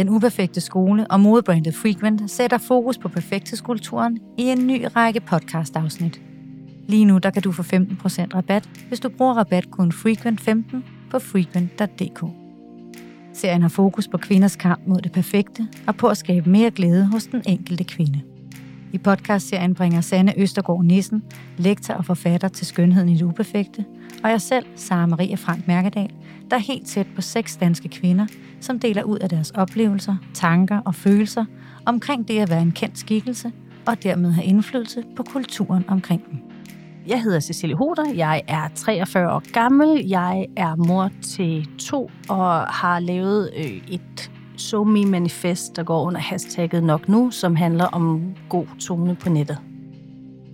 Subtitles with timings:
[0.00, 6.20] Den uperfekte skole og modebrandet Frequent sætter fokus på perfekthedskulturen i en ny række podcast-afsnit.
[6.88, 7.66] Lige nu der kan du få 15%
[8.34, 10.76] rabat, hvis du bruger rabatkoden Frequent15
[11.10, 12.24] på frequent.dk.
[13.32, 17.06] Serien har fokus på kvinders kamp mod det perfekte og på at skabe mere glæde
[17.06, 18.20] hos den enkelte kvinde.
[18.92, 21.22] I podcastserien bringer Sanne Østergaard Nissen,
[21.56, 23.84] lektor og forfatter til Skønheden i det Uperfekte,
[24.24, 26.10] og jeg selv, Sara Marie Frank Mærkedal,
[26.50, 28.26] der er helt tæt på seks danske kvinder,
[28.60, 31.44] som deler ud af deres oplevelser, tanker og følelser
[31.86, 33.52] omkring det at være en kendt skikkelse
[33.86, 36.38] og dermed have indflydelse på kulturen omkring dem.
[37.06, 42.60] Jeg hedder Cecilie Hoder, jeg er 43 år gammel, jeg er mor til to og
[42.60, 48.34] har lavet øh, et SoMe manifest, der går under hashtagget nok nu, som handler om
[48.48, 49.69] god tone på nettet.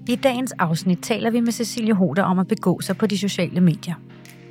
[0.08, 3.60] I dagens afsnit taler vi med Cecilie Hoder om at begå sig på de sociale
[3.60, 3.94] medier.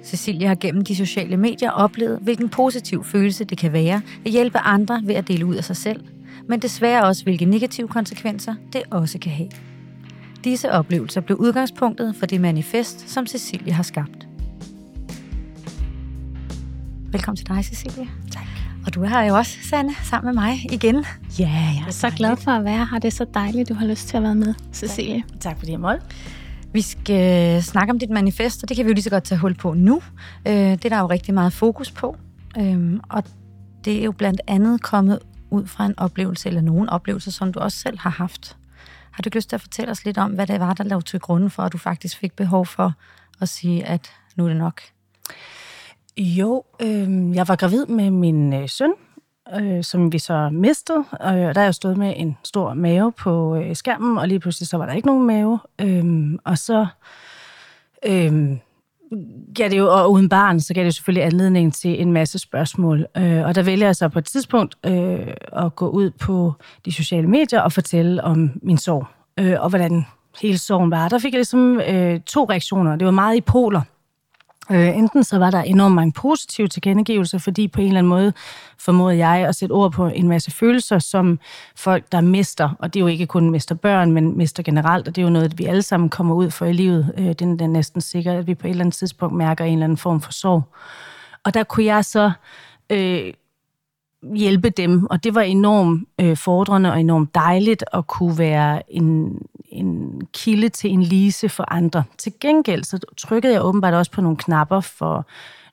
[0.03, 4.57] Cecilie har gennem de sociale medier oplevet, hvilken positiv følelse det kan være at hjælpe
[4.57, 6.03] andre ved at dele ud af sig selv,
[6.47, 9.49] men desværre også, hvilke negative konsekvenser det også kan have.
[10.43, 14.27] Disse oplevelser blev udgangspunktet for det manifest, som Cecilie har skabt.
[17.11, 18.07] Velkommen til dig, Cecilie.
[18.31, 18.44] Tak.
[18.85, 21.05] Og du er her jo også, Sanne, sammen med mig igen.
[21.39, 22.99] Ja, jeg er så glad for at være her.
[22.99, 25.23] Det er så dejligt, du har lyst til at være med, Cecilie.
[25.31, 26.01] Tak, tak fordi jeg måtte.
[26.73, 29.39] Vi skal snakke om dit manifest, og det kan vi jo lige så godt tage
[29.39, 30.01] hul på nu.
[30.47, 32.17] Øh, det er der jo rigtig meget fokus på.
[32.59, 33.23] Øh, og
[33.85, 35.19] det er jo blandt andet kommet
[35.51, 38.57] ud fra en oplevelse, eller nogle oplevelser, som du også selv har haft.
[39.11, 41.19] Har du lyst til at fortælle os lidt om, hvad det var, der lå til
[41.19, 42.93] grunden for, at du faktisk fik behov for
[43.41, 44.81] at sige, at nu er det nok?
[46.17, 48.93] Jo, øh, jeg var gravid med min øh, søn,
[49.55, 51.03] øh, som vi så mistede.
[51.11, 54.67] Og der er jeg stået med en stor mave på øh, skærmen, og lige pludselig
[54.67, 55.59] så var der ikke nogen mave.
[55.81, 56.85] Øh, og så
[58.05, 58.57] øh,
[59.55, 63.05] gav det jo, og uden barn, så gav det selvfølgelig anledning til en masse spørgsmål.
[63.17, 66.53] Øh, og der vælger jeg så på et tidspunkt øh, at gå ud på
[66.85, 69.05] de sociale medier og fortælle om min sorg,
[69.39, 70.05] øh, og hvordan
[70.41, 71.09] hele sorgen var.
[71.09, 72.95] Der fik jeg ligesom øh, to reaktioner.
[72.95, 73.81] Det var meget i poler.
[74.71, 78.33] Øh, enten så var der enormt mange positive tilkendegivelser, fordi på en eller anden måde
[78.77, 81.39] formåede jeg at sætte ord på en masse følelser, som
[81.75, 85.15] folk, der mister, og det er jo ikke kun mister børn, men mister generelt, og
[85.15, 87.13] det er jo noget, vi alle sammen kommer ud for i livet.
[87.17, 89.83] Øh, det er næsten sikkert, at vi på et eller andet tidspunkt mærker en eller
[89.83, 90.63] anden form for sorg.
[91.43, 92.31] Og der kunne jeg så
[92.89, 93.33] øh,
[94.33, 99.37] hjælpe dem, og det var enormt øh, fordrende og enormt dejligt at kunne være en,
[99.69, 102.03] en kilde til en lise for andre.
[102.17, 105.25] Til gengæld så trykkede jeg åbenbart også på nogle knapper for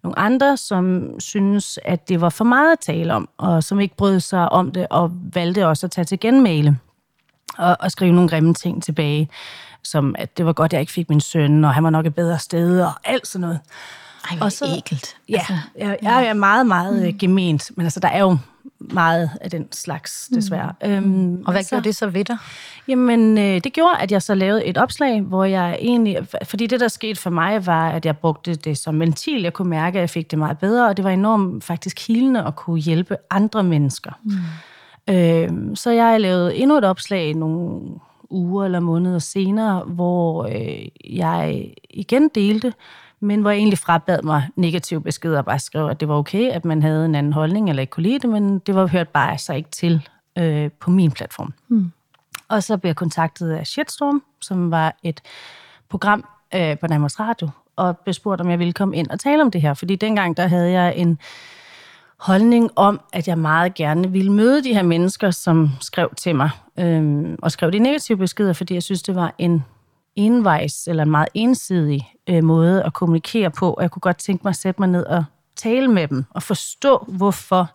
[0.03, 3.97] nogle andre, som synes, at det var for meget at tale om, og som ikke
[3.97, 6.79] brød sig om det, og valgte også at tage til genmale
[7.59, 9.29] og, og skrive nogle grimme ting tilbage,
[9.83, 12.07] som at det var godt, at jeg ikke fik min søn, og han var nok
[12.07, 13.61] et bedre sted, og alt sådan noget.
[14.31, 15.17] Ej, og så, ægelt.
[15.29, 17.19] Ja, altså, jeg, jeg er meget, meget mm.
[17.19, 18.39] gement, men altså, der er jo
[18.79, 20.73] meget af den slags, desværre.
[20.85, 20.91] Mm.
[20.91, 22.37] Øhm, og hvad gjorde det så ved dig?
[22.89, 26.19] Jamen, øh, det gjorde, at jeg så lavede et opslag, hvor jeg egentlig...
[26.45, 29.43] Fordi det, der skete for mig, var, at jeg brugte det som ventil.
[29.43, 32.45] Jeg kunne mærke, at jeg fik det meget bedre, og det var enormt faktisk hilende
[32.45, 34.11] at kunne hjælpe andre mennesker.
[34.23, 35.15] Mm.
[35.15, 37.81] Øhm, så jeg lavede endnu et opslag nogle
[38.31, 42.73] uger eller måneder senere, hvor øh, jeg igen delte,
[43.23, 46.51] men hvor jeg egentlig frabad mig negative beskeder og bare skrev, at det var okay,
[46.51, 49.09] at man havde en anden holdning eller ikke kunne lide det, men det var hørt
[49.09, 51.53] bare sig ikke til øh, på min platform.
[51.69, 51.93] Mm.
[52.49, 55.21] Og så blev jeg kontaktet af Shitstorm, som var et
[55.89, 56.25] program
[56.55, 59.51] øh, på Danmarks Radio, og blev spurgt, om jeg ville komme ind og tale om
[59.51, 59.75] det her.
[59.75, 61.19] Fordi dengang, der havde jeg en
[62.17, 66.51] holdning om, at jeg meget gerne ville møde de her mennesker, som skrev til mig,
[66.79, 69.65] øh, og skrev de negative beskeder, fordi jeg synes, det var en
[70.17, 74.41] envejs eller en meget ensidig øh, måde at kommunikere på, og jeg kunne godt tænke
[74.45, 75.25] mig at sætte mig ned og
[75.57, 77.71] tale med dem, og forstå, hvorfor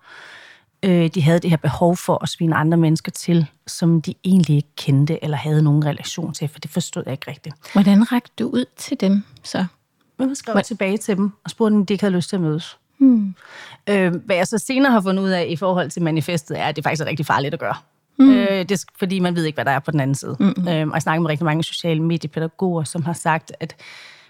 [0.84, 4.56] øh, de havde det her behov for at svine andre mennesker til, som de egentlig
[4.56, 7.56] ikke kendte eller havde nogen relation til, for det forstod jeg ikke rigtigt.
[7.74, 9.66] Hvordan rakte du ud til dem så?
[10.18, 10.64] Men jeg skrev Hvad?
[10.64, 12.78] tilbage til dem og spurgte, om de ikke havde lyst til at mødes.
[12.98, 13.36] Hmm.
[13.90, 16.76] Øh, hvad jeg så senere har fundet ud af i forhold til manifestet, er, at
[16.76, 17.76] det faktisk er rigtig farligt at gøre.
[18.20, 18.32] Mm.
[18.32, 20.38] Øh, det fordi man ved ikke, hvad der er på den anden side.
[20.40, 20.68] Mm.
[20.68, 23.76] Øh, og jeg snakker med rigtig mange sociale mediepædagoger, som har sagt, at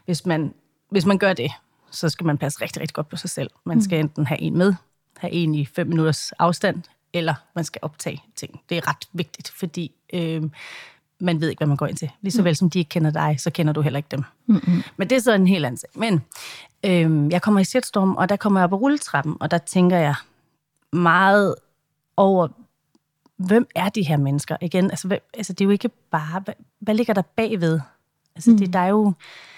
[0.06, 0.54] hvis man,
[0.90, 1.52] hvis man gør det,
[1.92, 3.50] så skal man passe rigtig, rigtig godt på sig selv.
[3.66, 4.06] Man skal mm.
[4.06, 4.74] enten have en med,
[5.18, 8.62] have en i fem minutters afstand, eller man skal optage ting.
[8.70, 10.44] Det er ret vigtigt, fordi øh,
[11.20, 12.12] man ved ikke, hvad man går ind til.
[12.22, 12.46] Lige så mm.
[12.46, 14.24] vel som de ikke kender dig, så kender du heller ikke dem.
[14.46, 14.84] Mm-hmm.
[14.98, 16.00] Men det er så en helt anden ting.
[16.00, 16.22] Men
[16.86, 20.16] øh, jeg kommer i shitstorm, og der kommer jeg på rulletrappen, og der tænker jeg
[20.94, 21.56] meget
[22.18, 22.48] over,
[23.38, 24.58] hvem er de her mennesker?
[24.62, 27.80] Igen, altså, hvad, altså det er jo ikke bare, hvad, hvad ligger der bagved?
[28.36, 28.58] Altså, mm.
[28.58, 29.04] det, der, er jo,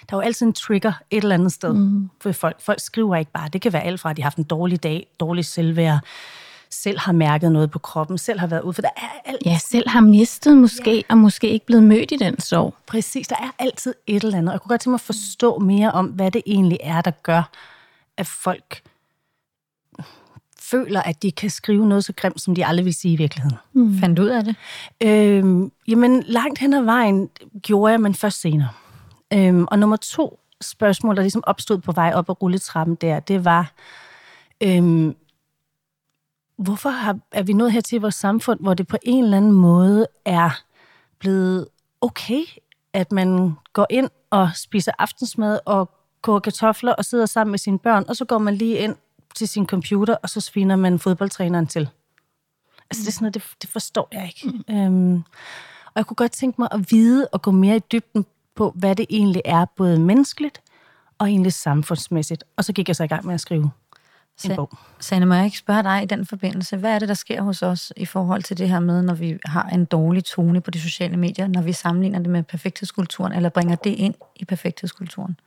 [0.09, 2.09] der er jo altid en trigger et eller andet sted mm.
[2.21, 2.61] for folk.
[2.61, 3.49] Folk skriver ikke bare.
[3.53, 5.99] Det kan være alt fra, at de har haft en dårlig dag, dårlig selvværd,
[6.69, 9.57] selv har mærket noget på kroppen, selv har været ude, for der er alt, Ja,
[9.57, 11.01] selv har mistet måske, ja.
[11.09, 12.73] og måske ikke blevet mødt i den sorg.
[12.87, 14.51] præcis, der er altid et eller andet.
[14.51, 17.49] Jeg kunne godt tænke mig at forstå mere om, hvad det egentlig er, der gør,
[18.17, 18.81] at folk
[20.71, 23.57] føler, at de kan skrive noget så grimt, som de aldrig vil sige i virkeligheden.
[23.74, 24.00] Mm.
[24.00, 24.56] Fandt du ud af det?
[25.04, 27.30] Øhm, jamen, langt hen ad vejen
[27.62, 28.69] gjorde jeg, men først senere.
[29.33, 33.45] Øhm, og nummer to spørgsmål, der ligesom opstod på vej op ad rulletrappen der, det
[33.45, 33.74] var,
[34.63, 35.16] øhm,
[36.57, 39.51] hvorfor har, er vi nået her til vores samfund, hvor det på en eller anden
[39.51, 40.50] måde er
[41.19, 41.68] blevet
[42.01, 42.42] okay,
[42.94, 45.89] at man går ind og spiser aftensmad og
[46.22, 48.95] koger kartofler og sidder sammen med sine børn, og så går man lige ind
[49.35, 51.89] til sin computer, og så sviner man fodboldtræneren til.
[52.89, 54.57] Altså, det er sådan noget, det, det forstår jeg ikke.
[54.67, 54.75] Mm.
[54.75, 55.15] Øhm,
[55.85, 58.95] og jeg kunne godt tænke mig at vide og gå mere i dybden på, hvad
[58.95, 60.61] det egentlig er, både menneskeligt
[61.17, 62.43] og egentlig samfundsmæssigt.
[62.57, 63.71] Og så gik jeg så i gang med at skrive
[64.45, 64.77] en bog.
[64.99, 66.77] Sanne, må jeg ikke spørge dig i den forbindelse?
[66.77, 69.37] Hvad er det, der sker hos os i forhold til det her med, når vi
[69.45, 73.49] har en dårlig tone på de sociale medier, når vi sammenligner det med perfekthedskulturen, eller
[73.49, 75.39] bringer det ind i perfekthedskulturen?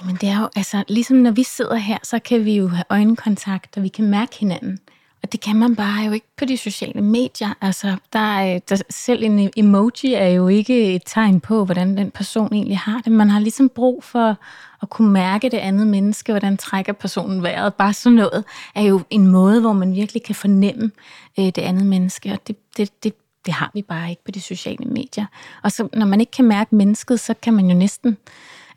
[0.00, 2.84] Jamen det er jo, altså ligesom når vi sidder her, så kan vi jo have
[2.90, 4.78] øjenkontakt, og vi kan mærke hinanden.
[5.22, 7.54] Og det kan man bare jo ikke på de sociale medier.
[7.60, 12.10] Altså, der er, der, selv en emoji er jo ikke et tegn på, hvordan den
[12.10, 13.12] person egentlig har det.
[13.12, 14.36] Man har ligesom brug for
[14.82, 17.74] at kunne mærke det andet menneske, hvordan trækker personen vejret.
[17.74, 18.44] Bare sådan noget
[18.74, 20.90] er jo en måde, hvor man virkelig kan fornemme
[21.38, 23.14] øh, det andet menneske, og det, det, det,
[23.46, 25.26] det har vi bare ikke på de sociale medier.
[25.62, 28.16] Og så når man ikke kan mærke mennesket, så kan man jo næsten,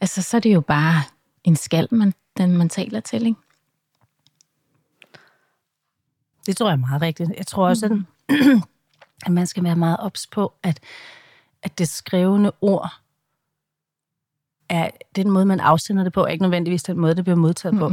[0.01, 1.01] altså så er det jo bare
[1.43, 3.39] en skal, man, den man taler til, ikke?
[6.45, 7.29] Det tror jeg er meget rigtigt.
[7.37, 8.05] Jeg tror også, Mm.
[8.29, 8.35] at,
[9.25, 10.79] at man skal være meget ops på, at,
[11.63, 12.89] at det skrevne ord
[14.69, 17.77] er den måde, man afsender det på, er ikke nødvendigvis den måde, det bliver modtaget
[17.79, 17.89] på.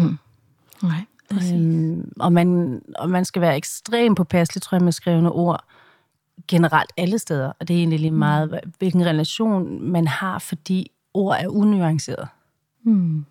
[0.83, 1.05] Nej,
[1.35, 1.53] præcis.
[1.53, 5.65] Øhm, og, man, og man skal være ekstremt påpasselig, tror jeg, med skrevne ord
[6.49, 7.53] generelt alle steder.
[7.61, 12.29] Og det er egentlig lige meget, hvad- hvilken relation man har, fordi ord er unuanceret.
[12.83, 13.25] Mm.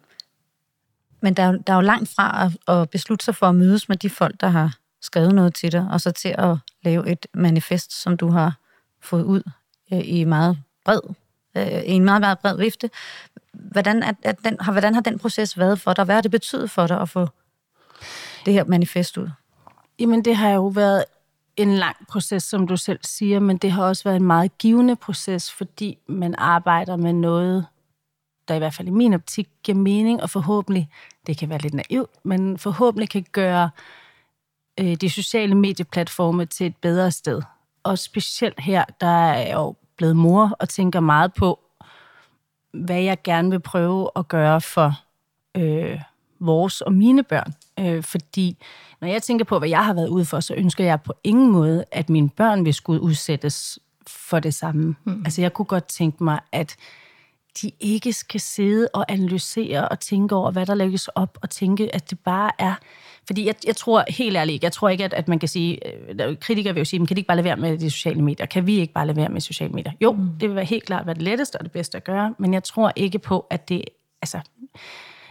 [1.21, 3.55] Men der er, jo- der er jo langt fra at, at beslutte sig for at
[3.55, 7.09] mødes med de folk, der har skrevet noget til dig, og så til at lave
[7.09, 8.57] et manifest, som du har
[9.01, 9.41] fået ud
[9.93, 10.99] øh, i meget bred,
[11.57, 12.89] øh, i en meget, meget bred vifte.
[13.53, 16.05] Hvordan, er, er den, har, hvordan har den proces været for dig?
[16.05, 17.27] Hvad har det betydet for dig at få
[18.45, 19.29] det her manifest ud?
[19.99, 21.05] Jamen, det har jo været
[21.57, 24.95] en lang proces, som du selv siger, men det har også været en meget givende
[24.95, 27.65] proces, fordi man arbejder med noget,
[28.47, 30.89] der i hvert fald i min optik giver mening, og forhåbentlig,
[31.27, 33.69] det kan være lidt naivt, men forhåbentlig kan gøre
[34.79, 37.41] øh, de sociale medieplatforme til et bedre sted.
[37.83, 41.59] Og specielt her, der er jeg jo blevet mor og tænker meget på,
[42.73, 44.93] hvad jeg gerne vil prøve at gøre for
[45.57, 46.01] øh,
[46.39, 47.53] vores og mine børn.
[47.79, 48.57] Øh, fordi
[49.01, 51.51] når jeg tænker på, hvad jeg har været ude for, så ønsker jeg på ingen
[51.51, 54.95] måde, at mine børn vil skulle udsættes for det samme.
[55.03, 55.21] Mm.
[55.25, 56.75] Altså jeg kunne godt tænke mig, at
[57.61, 61.95] de ikke skal sidde og analysere og tænke over, hvad der lægges op, og tænke,
[61.95, 62.73] at det bare er...
[63.27, 65.79] Fordi jeg, jeg tror helt ærligt ikke, jeg tror ikke, at, at man kan sige...
[66.09, 68.21] Øh, kritikere vil jo sige, men kan de ikke bare lade være med de sociale
[68.21, 68.45] medier?
[68.45, 69.91] Kan vi ikke bare lade være med sociale medier?
[70.01, 70.29] Jo, mm.
[70.39, 72.63] det vil være helt klart være det letteste og det bedste at gøre, men jeg
[72.63, 73.83] tror ikke på, at det...
[74.21, 74.39] Altså,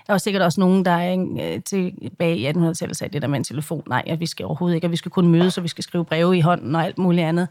[0.07, 3.39] der var sikkert også nogen, der er øh, tilbage i 1800-tallet sagde det der med
[3.39, 3.83] en telefon.
[3.89, 6.05] Nej, at vi skal overhovedet ikke, og vi skal kun mødes, og vi skal skrive
[6.05, 7.49] breve i hånden og alt muligt andet.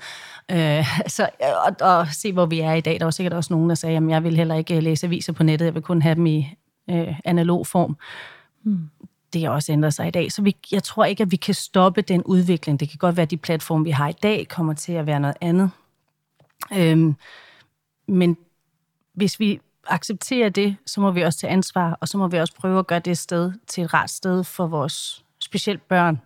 [0.51, 1.29] Øh, så,
[1.65, 2.99] og, og se, hvor vi er i dag.
[2.99, 5.33] Der var sikkert også nogen, der sagde, at jeg vil heller ikke øh, læse aviser
[5.33, 6.47] på nettet, jeg vil kun have dem i
[6.89, 7.97] øh, analog form.
[8.63, 8.89] Hmm.
[9.33, 10.31] Det også ændret sig i dag.
[10.31, 12.79] Så vi, jeg tror ikke, at vi kan stoppe den udvikling.
[12.79, 15.19] Det kan godt være, at de platforme, vi har i dag, kommer til at være
[15.19, 15.69] noget andet.
[16.73, 17.13] Øh,
[18.07, 18.37] men
[19.13, 22.53] hvis vi accepterer det, så må vi også tage ansvar, og så må vi også
[22.55, 26.21] prøve at gøre det sted til et rart sted for vores specielt børn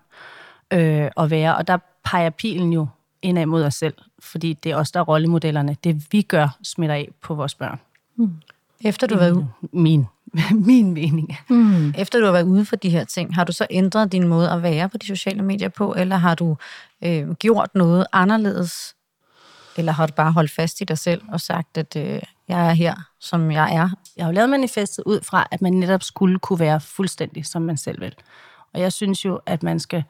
[0.74, 1.56] øh, at være.
[1.56, 2.88] Og der peger pilen jo
[3.22, 5.76] indad mod os selv, fordi det er os, der er rollemodellerne.
[5.84, 7.80] Det vi gør, smitter af på vores børn.
[8.82, 10.06] Efter du har været ude, Min,
[10.70, 11.38] min mening.
[11.50, 11.94] Mm.
[11.98, 14.52] efter du har været ude for de her ting, har du så ændret din måde
[14.52, 16.58] at være på de sociale medier på, eller har du
[17.04, 18.96] øh, gjort noget anderledes?
[19.78, 22.74] Eller har du bare holdt fast i dig selv og sagt, at øh, jeg er
[22.74, 23.90] her, som jeg er?
[24.18, 27.62] Jeg har jo lavet manifestet ud fra, at man netop skulle kunne være fuldstændig, som
[27.62, 28.16] man selv vil.
[28.74, 30.04] Og jeg synes jo, at man skal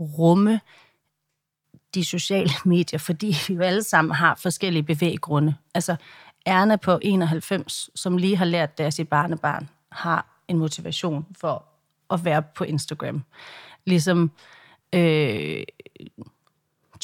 [0.00, 0.60] rumme
[1.94, 5.54] de sociale medier, fordi vi jo alle sammen har forskellige bevæggrunde.
[5.74, 5.96] Altså
[6.46, 11.64] Erna på 91, som lige har lært det af sit barnebarn, har en motivation for
[12.10, 13.24] at være på Instagram.
[13.84, 14.30] Ligesom
[14.92, 15.62] øh,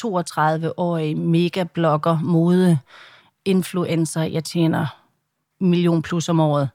[0.05, 2.79] 32-årige megablogger, mode,
[3.45, 4.87] influencer, jeg tjener
[5.61, 6.69] million plus om året,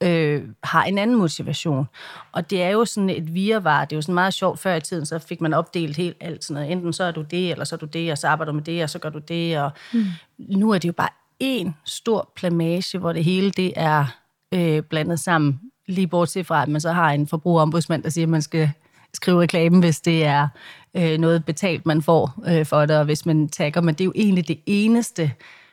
[0.00, 1.88] øh, har en anden motivation.
[2.32, 3.84] Og det er jo sådan et virvar.
[3.84, 4.58] Det er jo sådan meget sjovt.
[4.58, 6.72] Før i tiden, så fik man opdelt helt alt sådan noget.
[6.72, 8.64] Enten så er du det, eller så er du det, og så arbejder du med
[8.64, 9.58] det, og så gør du det.
[9.58, 10.04] Og mm.
[10.38, 11.08] Nu er det jo bare
[11.40, 14.06] en stor plamage, hvor det hele det er
[14.54, 15.60] øh, blandet sammen.
[15.88, 18.70] Lige bortset fra, at man så har en forbrugerombudsmand, der siger, at man skal
[19.16, 20.48] skrive reklamen, hvis det er
[20.94, 23.80] øh, noget betalt, man får øh, for det, og hvis man tagger.
[23.80, 25.32] Men det er jo egentlig det eneste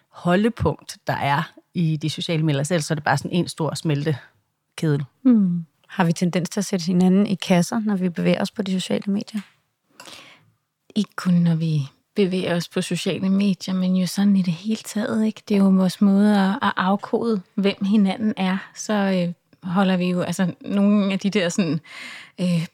[0.10, 2.64] holdepunkt, der er i de sociale medier.
[2.64, 5.04] Selv så er det bare sådan en stor smeltekedel.
[5.24, 5.66] Mm.
[5.88, 8.72] Har vi tendens til at sætte hinanden i kasser, når vi bevæger os på de
[8.72, 9.42] sociale medier?
[10.96, 11.82] Ikke kun når vi
[12.16, 15.26] bevæger os på sociale medier, men jo sådan i det hele taget.
[15.26, 15.42] Ikke?
[15.50, 18.58] Det er jo vores måde at, at afkode, hvem hinanden er.
[18.76, 19.34] Så øh,
[19.72, 21.80] holder vi jo altså nogle af de der sådan,
[22.42, 22.66] øh,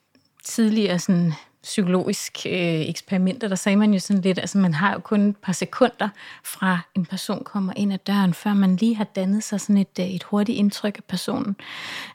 [0.49, 4.99] tidligere sådan, psykologisk øh, eksperimenter, der sagde man jo sådan lidt, altså man har jo
[4.99, 6.09] kun et par sekunder
[6.43, 9.99] fra en person kommer ind ad døren, før man lige har dannet sig sådan et,
[9.99, 11.55] øh, et hurtigt indtryk af personen.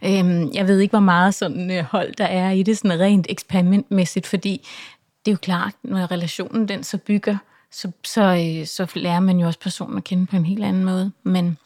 [0.04, 3.26] Øhm, jeg ved ikke, hvor meget sådan øh, hold der er i det sådan rent
[3.28, 4.68] eksperimentmæssigt, fordi
[5.24, 7.36] det er jo klart, når relationen den så bygger,
[7.72, 10.84] så, så, øh, så lærer man jo også personen at kende på en helt anden
[10.84, 11.12] måde.
[11.22, 11.58] Men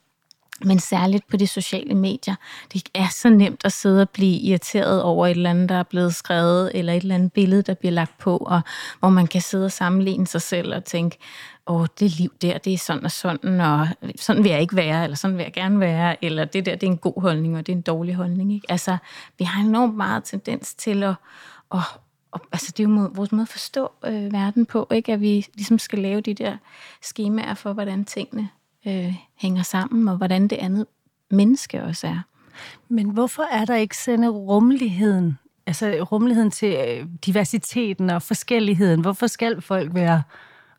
[0.65, 2.35] men særligt på de sociale medier.
[2.73, 5.83] Det er så nemt at sidde og blive irriteret over et eller andet, der er
[5.83, 8.61] blevet skrevet, eller et eller andet billede, der bliver lagt på, og
[8.99, 11.19] hvor man kan sidde og sammenligne sig selv og tænke,
[11.67, 15.05] åh, det liv der, det er sådan og sådan, og sådan vil jeg ikke være,
[15.05, 17.67] eller sådan vil jeg gerne være, eller det der, det er en god holdning, og
[17.67, 18.53] det er en dårlig holdning.
[18.55, 18.67] Ikke?
[18.69, 18.97] Altså,
[19.38, 21.15] vi har enormt meget tendens til at,
[21.75, 21.81] at
[22.31, 25.12] og, altså det er jo vores måde at forstå øh, verden på, ikke?
[25.12, 26.57] at vi ligesom skal lave de der
[27.03, 28.49] skemaer for, hvordan tingene
[28.87, 30.87] øh, hænger sammen, og hvordan det andet
[31.30, 32.20] menneske også er.
[32.88, 39.00] Men hvorfor er der ikke sådan rummeligheden, altså rummeligheden til øh, diversiteten og forskelligheden?
[39.00, 40.23] Hvorfor skal folk være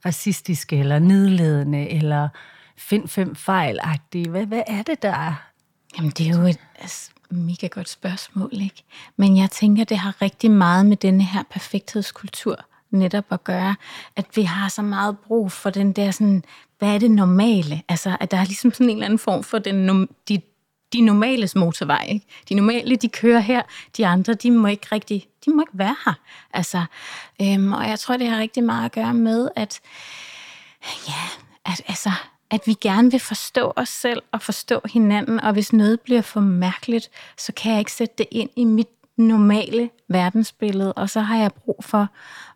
[0.05, 2.29] racistiske eller nedledende eller
[2.77, 4.29] find fem fejlagtige?
[4.29, 5.33] Hvad, hvad er det, der er?
[5.97, 8.83] Jamen, det er jo et altså, mega godt spørgsmål, ikke?
[9.17, 13.75] Men jeg tænker, det har rigtig meget med denne her perfekthedskultur netop at gøre,
[14.15, 16.43] at vi har så meget brug for den der sådan,
[16.79, 17.81] hvad er det normale?
[17.89, 20.41] Altså, at der er ligesom sådan en eller anden form for den, de,
[20.93, 22.05] de normales motorvej.
[22.09, 22.25] Ikke?
[22.49, 23.61] De normale, de kører her,
[23.97, 26.13] de andre, de må ikke rigtig, de må ikke være her.
[26.53, 26.83] Altså,
[27.41, 29.79] øhm, og jeg tror, det har rigtig meget at gøre med, at,
[31.07, 31.23] ja,
[31.65, 32.11] at, altså,
[32.49, 36.39] at vi gerne vil forstå os selv og forstå hinanden, og hvis noget bliver for
[36.39, 41.37] mærkeligt, så kan jeg ikke sætte det ind i mit normale verdensbillede, og så har
[41.37, 42.07] jeg brug for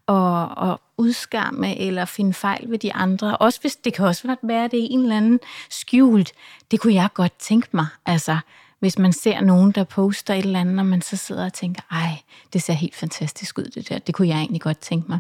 [0.08, 3.38] at, at udskamme eller finde fejl ved de andre.
[3.38, 6.34] Også hvis det kan også være, at det er en eller anden skjult.
[6.72, 7.88] Det kunne jeg godt tænke mig.
[8.06, 8.38] Altså,
[8.80, 11.82] hvis man ser nogen, der poster et eller andet, og man så sidder og tænker,
[11.92, 12.22] ej,
[12.54, 14.00] det ser helt fantastisk ud, det der.
[14.00, 15.20] Det kunne jeg egentlig godt tænke mig.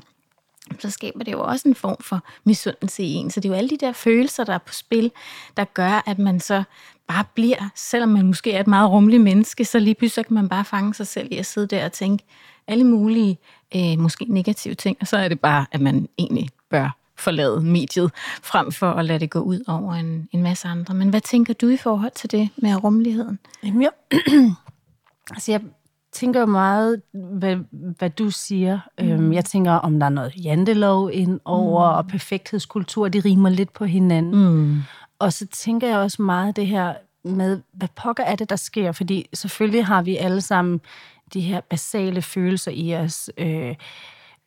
[0.79, 3.31] Så skaber det jo også en form for misundelse i en.
[3.31, 5.11] Så det er jo alle de der følelser, der er på spil,
[5.57, 6.63] der gør, at man så
[7.07, 10.49] bare bliver, selvom man måske er et meget rummeligt menneske, så lige pludselig kan man
[10.49, 12.23] bare fange sig selv i at sidde der og tænke
[12.67, 13.37] alle mulige
[13.75, 18.11] øh, måske negative ting, og så er det bare, at man egentlig bør forlade mediet,
[18.43, 20.93] frem for at lade det gå ud over en, en masse andre.
[20.93, 23.39] Men hvad tænker du i forhold til det med rummeligheden?
[23.63, 23.91] Jamen, jeg,
[25.35, 25.61] altså jeg
[26.11, 28.79] tænker meget, hvad, hvad du siger.
[28.99, 29.09] Mm.
[29.09, 31.97] Øhm, jeg tænker, om der er noget jantelov ind over, mm.
[31.97, 34.35] og perfekthedskultur, de rimer lidt på hinanden.
[34.35, 34.81] Mm.
[35.19, 38.91] Og så tænker jeg også meget det her med, hvad pokker er det, der sker?
[38.91, 40.81] Fordi selvfølgelig har vi alle sammen
[41.33, 43.75] de her basale følelser i os, øh,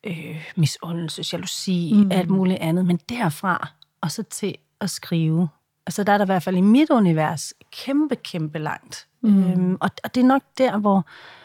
[0.04, 2.12] øh, misundelse, jalousi, mm.
[2.12, 3.68] alt muligt andet, men derfra
[4.00, 5.48] og så til at skrive.
[5.86, 9.08] Altså der er der i hvert fald i mit univers kæmpe, kæmpe langt.
[9.20, 9.44] Mm.
[9.44, 10.96] Øhm, og, og det er nok der, hvor,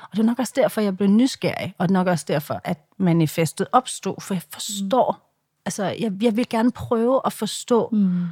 [0.01, 2.61] og det er nok også derfor, jeg blev nysgerrig, og det er nok også derfor,
[2.63, 5.61] at manifestet opstod, for jeg forstår, mm.
[5.65, 8.25] altså jeg, jeg vil gerne prøve at forstå, mm.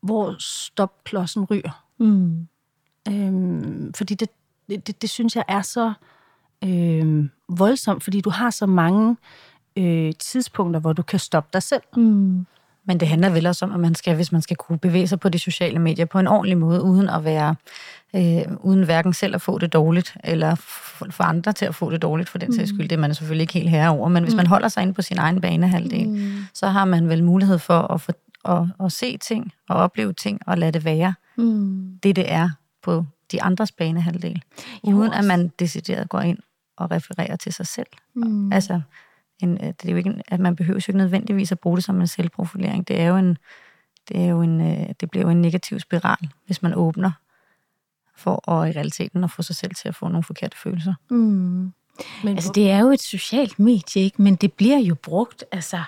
[0.00, 1.84] hvor stopklodsen ryger.
[1.98, 2.48] Mm.
[3.08, 4.30] Øhm, fordi det,
[4.68, 5.92] det, det, det synes jeg er så
[6.64, 9.16] øh, voldsomt, fordi du har så mange
[9.78, 11.82] øh, tidspunkter, hvor du kan stoppe dig selv.
[11.96, 12.46] Mm.
[12.88, 15.20] Men det handler vel også om, at man skal, hvis man skal kunne bevæge sig
[15.20, 17.54] på de sociale medier på en ordentlig måde, uden at være,
[18.16, 20.54] øh, uden hverken selv at få det dårligt, eller
[21.10, 22.76] for andre til at få det dårligt, for den sags mm.
[22.76, 22.88] skyld.
[22.88, 24.08] Det er man selvfølgelig ikke helt herre over.
[24.08, 24.36] Men hvis mm.
[24.36, 26.32] man holder sig inde på sin egen banehalvdel, mm.
[26.54, 28.12] så har man vel mulighed for at, få,
[28.44, 31.98] at, at se ting, og opleve ting, og lade det være mm.
[32.02, 32.50] det, det er
[32.82, 34.42] på de andres banehalvdel,
[34.82, 36.38] uden at man decideret går ind
[36.76, 37.86] og refererer til sig selv.
[38.14, 38.52] Mm.
[38.52, 38.80] Altså,
[39.38, 41.84] en, øh, det er jo ikke, at man behøver jo ikke nødvendigvis at bruge det
[41.84, 42.88] som en selvprofilering.
[42.88, 43.38] Det er jo en,
[44.08, 47.10] det, er jo en, øh, det bliver jo en negativ spiral, hvis man åbner
[48.16, 50.94] for at i realiteten at få sig selv til at få nogle forkerte følelser.
[51.10, 51.72] Mm.
[52.24, 54.22] Men altså, det er jo et socialt medie, ikke?
[54.22, 55.82] men det bliver jo brugt altså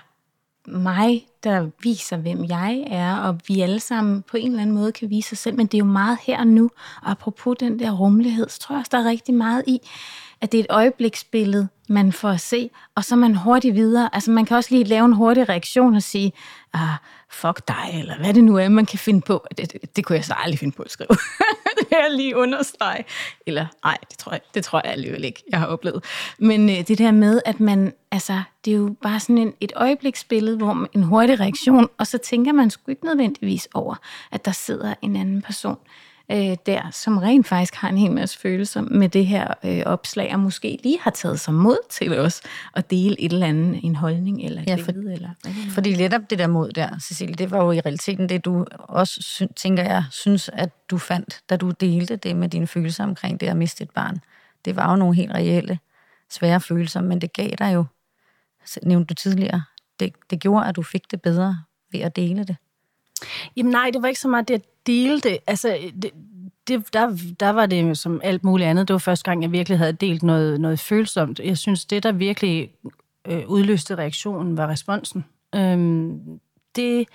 [0.73, 4.93] mig, der viser, hvem jeg er, og vi alle sammen på en eller anden måde
[4.93, 6.71] kan vise os selv, men det er jo meget her og nu.
[7.03, 9.81] Og apropos den der rummelighed, så tror jeg også, der er rigtig meget i,
[10.41, 14.15] at det er et øjebliksbillede, man får at se, og så er man hurtigt videre.
[14.15, 16.33] Altså man kan også lige lave en hurtig reaktion og sige,
[16.75, 16.95] ah,
[17.31, 19.47] fuck dig, eller hvad det nu er, man kan finde på.
[19.59, 21.09] Det, det, det kunne jeg så aldrig finde på at skrive.
[21.91, 23.05] vil jeg lige understrege.
[23.47, 26.05] Eller nej, det tror jeg, det tror jeg alligevel ikke, jeg har oplevet.
[26.39, 29.73] Men øh, det der med, at man, altså, det er jo bare sådan en, et
[29.77, 33.95] øjebliksbillede, hvor man, en hurtig reaktion, og så tænker man sgu ikke nødvendigvis over,
[34.33, 35.79] at der sidder en anden person
[36.33, 40.31] øh, der, som rent faktisk har en hel masse følelser med det her øh, opslag,
[40.35, 42.41] og måske lige har taget sig mod til os
[42.75, 45.13] at dele et eller andet, en holdning eller et Ja, for- billede.
[45.13, 45.75] Eller, hvad det nu er.
[45.75, 49.23] Fordi netop det der mod der, Cecilie, det var jo i realiteten det, du også
[49.23, 53.41] sy- tænker jeg, synes, at du fandt, da du delte det med dine følelser omkring
[53.41, 54.19] det at miste et barn.
[54.65, 55.79] Det var jo nogle helt reelle,
[56.31, 57.85] svære følelser, men det gav dig jo,
[58.83, 59.63] nævnte du tidligere,
[60.01, 61.59] det, det gjorde, at du fik det bedre
[61.93, 62.57] ved at dele det.
[63.57, 65.39] Jamen nej, det var ikke så meget det at dele det.
[65.47, 66.11] Altså, det,
[66.69, 68.89] det, der, der var det jo som alt muligt andet.
[68.89, 71.41] Det var første gang, jeg virkelig havde delt noget, noget følsomt.
[71.45, 72.71] Jeg synes, det, der virkelig
[73.25, 75.25] øh, udløste reaktionen, var responsen.
[75.55, 76.41] Øhm,
[76.77, 77.09] det,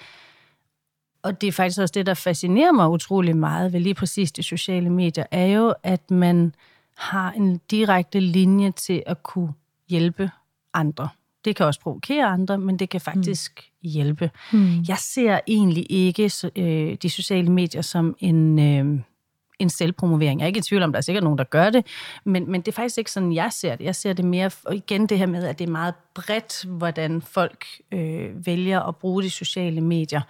[1.23, 4.43] og det er faktisk også det, der fascinerer mig utrolig meget ved lige præcis de
[4.43, 6.55] sociale medier, er jo, at man
[6.97, 9.53] har en direkte linje til at kunne
[9.89, 10.31] hjælpe
[10.73, 11.09] andre.
[11.45, 13.72] Det kan også provokere andre, men det kan faktisk mm.
[13.83, 14.31] Hjælpe.
[14.53, 14.85] Mm.
[14.87, 18.99] Jeg ser egentlig ikke øh, de sociale medier som en, øh,
[19.59, 20.39] en selvpromovering.
[20.39, 21.85] Jeg er ikke i tvivl om, der er sikkert nogen, der gør det,
[22.23, 23.85] men, men det er faktisk ikke sådan, jeg ser det.
[23.85, 27.21] Jeg ser det mere, og igen det her med, at det er meget bredt, hvordan
[27.21, 30.21] folk øh, vælger at bruge de sociale medier.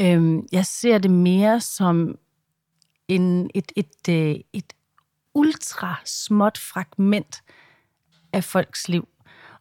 [0.00, 2.18] Øh, jeg ser det mere som
[3.08, 4.72] en, et, et, øh, et
[5.34, 7.42] ultra småt fragment
[8.32, 9.08] af folks liv.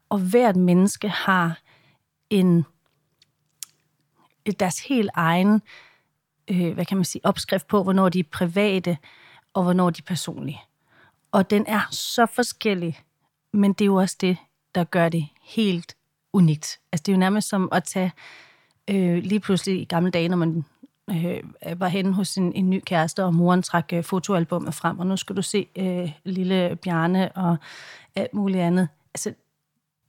[0.10, 1.60] Og hvert menneske har
[2.30, 2.66] en
[4.52, 5.62] deres helt egen,
[6.48, 8.98] øh, hvad kan man sige, opskrift på, hvornår de er private,
[9.54, 10.62] og hvornår de er personlige.
[11.32, 13.00] Og den er så forskellig,
[13.54, 14.38] men det er jo også det,
[14.76, 15.96] der gør det helt
[16.34, 16.80] unikt.
[16.92, 18.12] Altså det er jo nærmest som at tage
[18.90, 20.66] øh, lige pludselig i gamle dage, når man
[21.10, 21.42] øh,
[21.80, 25.18] var henne hos en, en ny kæreste, og moren trak øh, fotoalbummet frem, og nu
[25.18, 27.58] skal du se øh, lille Bjarne og
[28.16, 28.88] alt muligt andet.
[29.14, 29.34] Altså,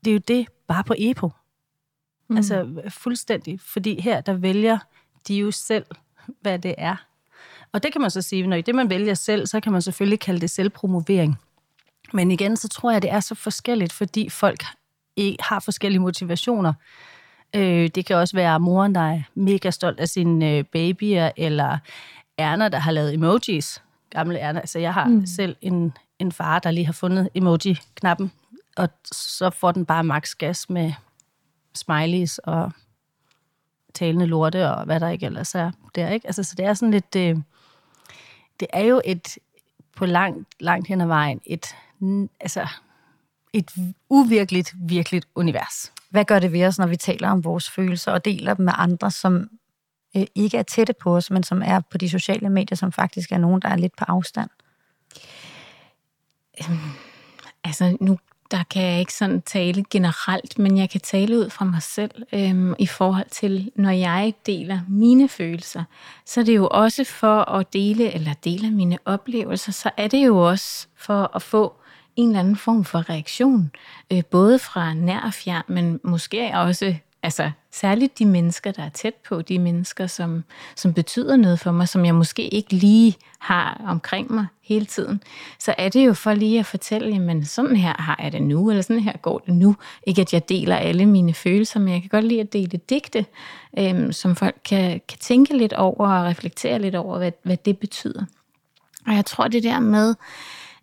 [0.05, 1.31] det er jo det bare på EPO.
[2.31, 2.37] Mm.
[2.37, 3.61] Altså fuldstændig.
[3.61, 4.79] Fordi her, der vælger
[5.29, 5.85] de jo selv,
[6.41, 6.97] hvad det er.
[7.73, 9.83] Og det kan man så sige, når i det man vælger selv, så kan man
[9.83, 11.39] selvfølgelig kalde det selvpromovering.
[12.13, 14.65] Men igen, så tror jeg, det er så forskelligt, fordi folk
[15.41, 16.73] har forskellige motivationer.
[17.57, 21.79] Øh, det kan også være moren, der er mega stolt af sine øh, babyer, eller
[22.39, 23.83] Erna, der har lavet emojis.
[24.11, 24.61] Gamle Erna.
[24.61, 25.27] Altså, jeg har mm.
[25.27, 28.33] selv en, en far, der lige har fundet emoji-knappen,
[28.77, 30.93] og så får den bare max gas med
[31.75, 32.73] smileys og
[33.95, 36.27] talende lorte og hvad der ikke ellers er der, ikke?
[36.27, 37.17] Altså, så det er sådan lidt...
[37.17, 37.37] Øh,
[38.61, 39.39] det er jo et,
[39.97, 41.67] på langt, langt hen ad vejen, et,
[42.41, 42.69] altså,
[43.53, 43.71] et
[44.09, 45.93] uvirkeligt, virkeligt univers.
[46.11, 48.73] Hvad gør det ved os, når vi taler om vores følelser og deler dem med
[48.77, 49.51] andre, som
[50.17, 53.33] øh, ikke er tætte på os, men som er på de sociale medier, som faktisk
[53.33, 54.51] er nogen, der er lidt på afstand?
[57.65, 58.19] Altså, nu
[58.51, 62.11] der kan jeg ikke sådan tale generelt, men jeg kan tale ud fra mig selv
[62.33, 65.85] øhm, i forhold til, når jeg deler mine følelser,
[66.27, 70.27] så er det jo også for at dele, eller dele mine oplevelser, så er det
[70.27, 71.75] jo også for at få
[72.17, 73.71] en eller anden form for reaktion,
[74.13, 78.89] øh, både fra nær og fjern, men måske også altså særligt de mennesker, der er
[78.89, 80.45] tæt på, de mennesker, som,
[80.77, 85.23] som betyder noget for mig, som jeg måske ikke lige har omkring mig hele tiden,
[85.59, 88.71] så er det jo for lige at fortælle, jamen sådan her har jeg det nu,
[88.71, 89.77] eller sådan her går det nu.
[90.07, 93.27] Ikke at jeg deler alle mine følelser, men jeg kan godt lide at dele digte,
[93.79, 97.79] øhm, som folk kan, kan tænke lidt over og reflektere lidt over, hvad, hvad det
[97.79, 98.25] betyder.
[99.07, 100.15] Og jeg tror det der med,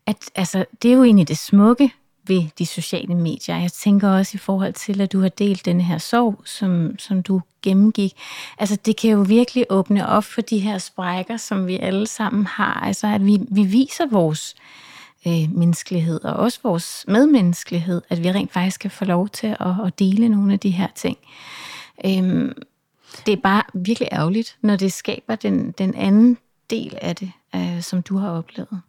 [0.06, 1.92] at altså, det er jo egentlig det smukke
[2.28, 3.58] ved de sociale medier.
[3.58, 7.24] Jeg tænker også i forhold til, at du har delt denne her sorg, som, som
[7.24, 8.14] du gennemgik.
[8.58, 12.46] Altså det kan jo virkelig åbne op for de her sprækker, som vi alle sammen
[12.46, 12.84] har.
[12.86, 14.56] Altså at vi, vi viser vores
[15.28, 19.86] øh, menneskelighed, og også vores medmenneskelighed, at vi rent faktisk kan få lov til at,
[19.86, 21.18] at dele nogle af de her ting.
[22.06, 22.54] Øhm,
[23.26, 26.38] det er bare virkelig ærgerligt, når det skaber den, den anden
[26.70, 28.82] del af det, øh, som du har oplevet.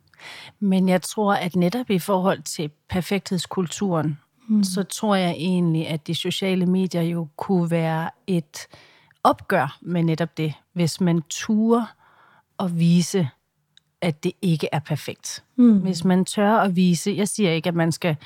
[0.61, 4.65] Men jeg tror, at netop i forhold til perfekthedskulturen, mm.
[4.65, 8.69] så tror jeg egentlig, at de sociale medier jo kunne være et
[9.25, 11.95] opgør med netop det, hvis man turer
[12.59, 13.29] og vise,
[14.01, 15.45] at det ikke er perfekt.
[15.57, 15.79] Mm.
[15.79, 18.17] Hvis man tør at vise, jeg siger ikke, at man skal,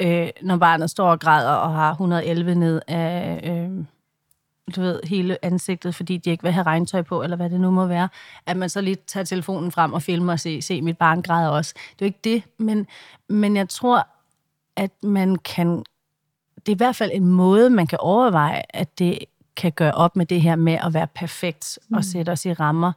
[0.00, 3.84] øh, når barnet står og græder og har 111 ned af, øh,
[4.76, 7.70] du ved, hele ansigtet, fordi de ikke vil have regntøj på, eller hvad det nu
[7.70, 8.08] må være,
[8.46, 11.48] at man så lige tager telefonen frem og filmer og se, se mit barn græder
[11.48, 11.74] også.
[11.74, 12.86] Det er jo ikke det, men,
[13.28, 14.06] men jeg tror,
[14.76, 15.84] at man kan...
[16.56, 19.18] Det er i hvert fald en måde, man kan overveje, at det
[19.56, 21.96] kan gøre op med det her med at være perfekt mm.
[21.96, 22.92] og sætte os i rammer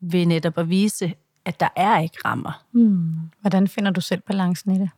[0.00, 2.64] ved netop at vise, at der er ikke rammer.
[2.72, 3.14] Mm.
[3.40, 4.90] Hvordan finder du selv balancen i det?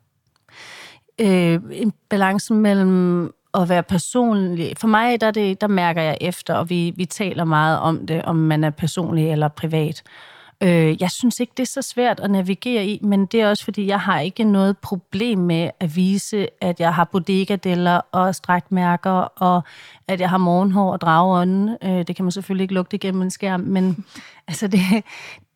[1.21, 4.73] Øh, en balance mellem at være personlig.
[4.77, 8.23] For mig, der, det, der mærker jeg efter, og vi, vi taler meget om det,
[8.23, 10.03] om man er personlig eller privat.
[10.63, 13.65] Øh, jeg synes ikke, det er så svært at navigere i, men det er også,
[13.65, 19.11] fordi jeg har ikke noget problem med at vise, at jeg har bodegadeller og strækmærker,
[19.11, 19.63] og
[20.09, 21.77] at jeg har morgenhår og drageånden.
[21.85, 24.05] Øh, det kan man selvfølgelig ikke lugte igennem en skærm, men
[24.49, 24.81] altså det,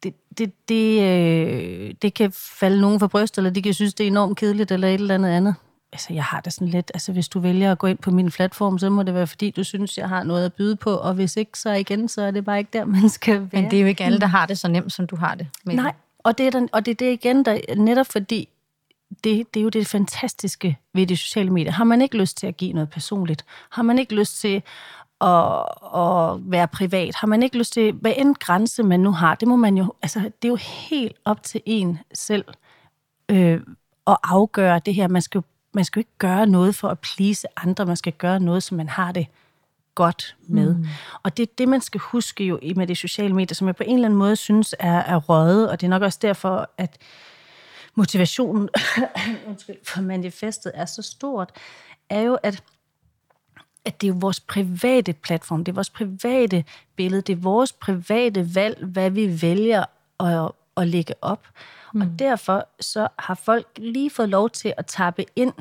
[0.03, 4.05] det, det, det, øh, det kan falde nogen for bryst, eller de kan synes, det
[4.05, 5.55] er enormt kedeligt, eller et eller andet andet
[5.93, 8.31] altså jeg har det sådan lidt, altså hvis du vælger at gå ind på min
[8.31, 11.15] platform, så må det være fordi, du synes, jeg har noget at byde på, og
[11.15, 13.63] hvis ikke, så igen, så er det bare ikke der, man skal være.
[13.63, 15.49] Men det er jo ikke alle, der har det så nemt, som du har det.
[15.65, 18.49] Med Nej, og det, er den, og det er det igen, der, netop fordi,
[19.25, 21.73] det, det er jo det fantastiske ved de sociale medier.
[21.73, 23.45] Har man ikke lyst til at give noget personligt?
[23.71, 24.63] Har man ikke lyst til
[25.21, 27.15] at, at være privat?
[27.15, 29.95] Har man ikke lyst til, hvad end grænse man nu har, det må man jo,
[30.03, 30.59] altså det er jo
[30.91, 32.45] helt op til en selv
[33.29, 33.61] øh,
[34.07, 35.09] at afgøre det her.
[35.09, 35.43] Man skal jo
[35.75, 38.77] man skal jo ikke gøre noget for at please andre, man skal gøre noget, som
[38.77, 39.27] man har det
[39.95, 40.75] godt med.
[40.75, 40.87] Mm.
[41.23, 43.83] Og det er det, man skal huske jo med de sociale medier, som jeg på
[43.83, 46.99] en eller anden måde synes er, er røget, og det er nok også derfor, at
[47.95, 48.69] motivationen
[49.49, 51.51] undskyld, for manifestet er så stort,
[52.09, 52.63] er jo, at
[53.85, 56.65] at det er vores private platform, det er vores private
[56.97, 59.85] billede, det er vores private valg, hvad vi vælger
[60.21, 61.49] at, at lægge op.
[61.95, 62.01] Mm.
[62.01, 65.53] Og derfor så har folk lige fået lov til at tappe ind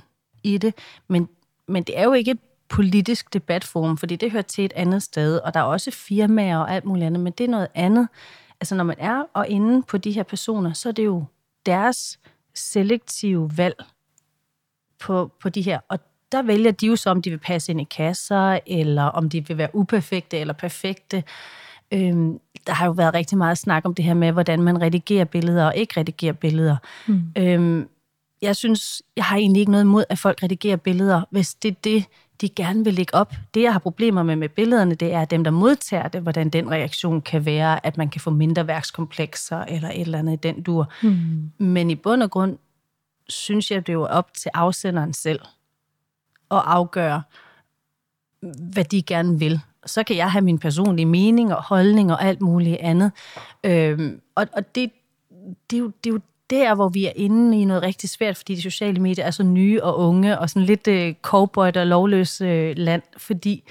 [0.43, 0.73] i det,
[1.07, 1.29] men,
[1.67, 5.37] men det er jo ikke et politisk debatforum, fordi det hører til et andet sted,
[5.37, 8.07] og der er også firmaer og alt muligt andet, men det er noget andet.
[8.59, 11.25] Altså når man er og inde på de her personer, så er det jo
[11.65, 12.19] deres
[12.53, 13.83] selektive valg
[14.99, 15.99] på, på de her, og
[16.31, 19.47] der vælger de jo så, om de vil passe ind i kasser, eller om de
[19.47, 21.23] vil være uperfekte eller perfekte.
[21.93, 25.25] Øhm, der har jo været rigtig meget snak om det her med, hvordan man redigerer
[25.25, 26.77] billeder og ikke redigerer billeder.
[27.07, 27.23] Mm.
[27.37, 27.89] Øhm,
[28.41, 31.75] jeg synes, jeg har egentlig ikke noget imod, at folk redigerer billeder, hvis det er
[31.83, 32.05] det,
[32.41, 33.33] de gerne vil lægge op.
[33.53, 36.71] Det, jeg har problemer med med billederne, det er dem, der modtager det, hvordan den
[36.71, 40.63] reaktion kan være, at man kan få mindre værkskomplekser eller et eller andet i den
[40.63, 40.91] dur.
[41.03, 41.51] Mm.
[41.57, 42.57] Men i bund og grund
[43.29, 45.39] synes jeg, det er jo op til afsenderen selv
[46.51, 47.21] at afgøre,
[48.73, 52.41] hvad de gerne vil så kan jeg have min personlige mening og holdning og alt
[52.41, 53.11] muligt andet.
[53.63, 54.91] Øhm, og og det,
[55.69, 58.37] det, er jo, det er jo der, hvor vi er inde i noget rigtig svært,
[58.37, 61.87] fordi de sociale medier er så nye og unge, og sådan lidt øh, cowboy og
[61.87, 63.63] lovløs øh, land, fordi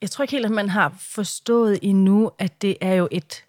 [0.00, 3.44] jeg tror ikke helt, at man har forstået endnu, at det er jo et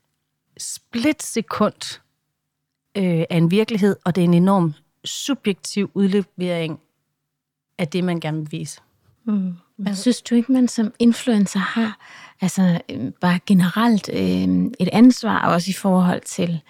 [0.58, 2.00] splitsekund
[2.98, 4.74] øh, af en virkelighed, og det er en enorm
[5.06, 6.80] subjektiv udlevering
[7.78, 8.82] af det, man gerne vil vise.
[9.24, 9.54] Mm.
[9.78, 11.98] Men synes du ikke, man som influencer har
[12.42, 16.62] altså øh, bare generelt øh, et ansvar også i forhold til,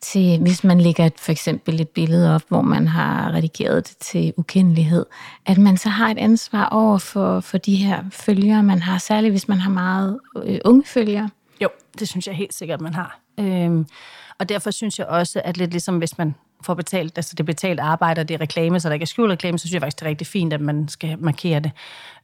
[0.00, 3.96] til, hvis man lægger et, for eksempel et billede op, hvor man har redigeret det
[3.96, 5.06] til ukendelighed,
[5.46, 9.32] at man så har et ansvar over for, for de her følgere, man har, særligt
[9.32, 11.30] hvis man har meget øh, unge følgere?
[11.60, 13.20] Jo, det synes jeg helt sikkert, man har.
[13.40, 13.86] Øhm,
[14.38, 17.80] og derfor synes jeg også, at lidt ligesom hvis man får betalt, altså det betalt
[17.80, 20.00] arbejde, og det er reklame, så der ikke er skjult reklame, så synes jeg faktisk,
[20.00, 21.70] det er rigtig fint, at man skal markere det.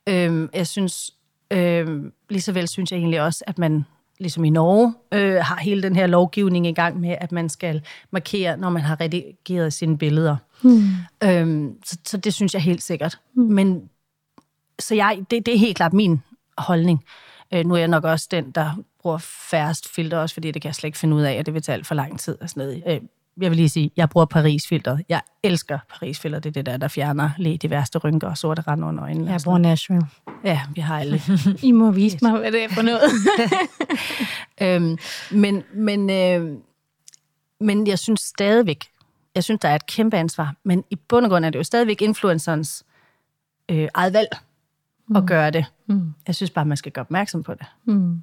[0.09, 1.15] Øhm, jeg synes,
[1.51, 3.85] øhm, lige så vel synes jeg egentlig også, at man
[4.19, 7.83] ligesom i Norge, øh, har hele den her lovgivning i gang med, at man skal
[8.11, 10.37] markere, når man har redigeret sine billeder.
[10.63, 10.83] Hmm.
[11.25, 13.19] Øhm, så, så det synes jeg helt sikkert.
[13.35, 13.45] Hmm.
[13.45, 13.89] Men
[14.79, 16.23] så jeg, det, det er helt klart min
[16.59, 17.05] holdning.
[17.55, 19.19] Øh, nu er jeg nok også den, der bruger
[19.51, 21.63] færrest filter, også fordi det kan jeg slet ikke finde ud af, og det vil
[21.63, 22.37] tage alt for lang tid.
[22.41, 22.83] Og sådan noget.
[22.87, 23.01] Øh,
[23.41, 25.05] jeg vil lige sige, jeg bruger Paris-filteret.
[25.09, 26.39] Jeg elsker Paris-filter.
[26.39, 29.31] Det er det der, der fjerner lige de værste rynker og sorte rand under øjnene.
[29.31, 30.07] Jeg bruger Nashville.
[30.45, 31.21] Ja, vi har alle.
[31.69, 33.03] I må vise mig, hvad det er for noget.
[34.63, 34.99] øhm,
[35.31, 36.59] men, men, øh,
[37.61, 38.85] men jeg synes stadigvæk,
[39.35, 40.55] jeg synes, der er et kæmpe ansvar.
[40.65, 42.85] Men i bund og grund er det jo stadigvæk influencerens
[43.69, 44.29] øh, eget valg
[45.09, 45.17] mm.
[45.17, 45.67] at gøre det.
[45.87, 46.15] Mm.
[46.27, 47.67] Jeg synes bare, man skal gøre opmærksom på det.
[47.85, 48.23] Mm.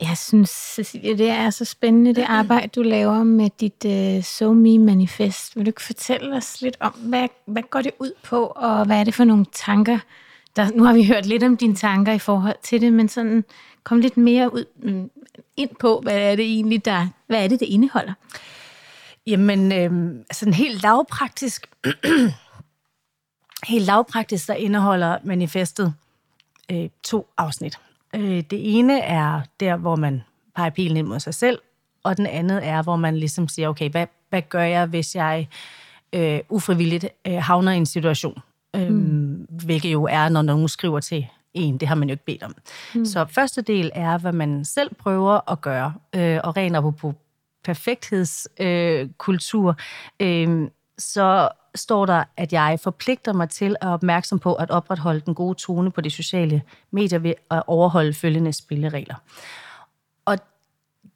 [0.00, 4.52] Jeg synes, Cecilia, det er så spændende, det arbejde, du laver med dit uh, So
[4.52, 5.56] Me Manifest.
[5.56, 9.00] Vil du ikke fortælle os lidt om, hvad, hvad går det ud på, og hvad
[9.00, 9.98] er det for nogle tanker?
[10.56, 13.44] Der, nu har vi hørt lidt om dine tanker i forhold til det, men sådan
[13.84, 15.10] kom lidt mere ud, mm,
[15.56, 18.12] ind på, hvad er det egentlig, der, hvad er det, det indeholder?
[19.26, 21.66] Jamen, øh, altså en helt lavpraktisk,
[23.72, 25.94] helt lavpraktisk, der indeholder manifestet
[26.70, 27.78] øh, to afsnit.
[28.14, 30.22] Øh, det ene er der, hvor man
[30.56, 31.58] peger pilen ind mod sig selv,
[32.02, 35.48] og den andet er, hvor man ligesom siger, okay, hvad, hvad gør jeg, hvis jeg
[36.12, 38.38] øh, ufrivilligt øh, havner i en situation?
[38.76, 39.46] Øh, mm.
[39.64, 41.78] Hvilket jo er, når nogen skriver til en.
[41.78, 42.54] Det har man jo ikke bedt om.
[42.94, 43.04] Mm.
[43.04, 45.94] Så første del er, hvad man selv prøver at gøre.
[46.14, 47.14] Øh, og ren på
[47.64, 49.76] perfekthedskultur.
[50.20, 50.68] Øh, øh,
[50.98, 55.34] så står der, at jeg forpligter mig til at være opmærksom på at opretholde den
[55.34, 59.14] gode tone på de sociale medier ved at overholde følgende spilleregler.
[60.24, 60.38] Og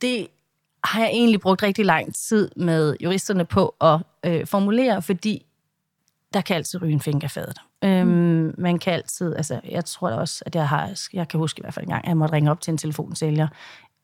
[0.00, 0.28] det
[0.84, 5.46] har jeg egentlig brugt rigtig lang tid med juristerne på at øh, formulere, fordi
[6.34, 7.58] der kan altid ryge en fingerfadet.
[7.84, 8.54] Øhm, mm.
[8.58, 11.62] man kan altid, altså jeg tror da også, at jeg har, jeg kan huske i
[11.62, 13.48] hvert fald en gang, at jeg måtte ringe op til en telefonsælger.